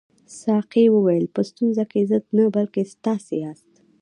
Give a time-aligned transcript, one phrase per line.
[0.39, 3.71] ساقي وویل په ستونزه کې زه نه بلکې تاسي یاست.